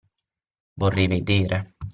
Vorrei 0.81 1.05
vedere! 1.07 1.65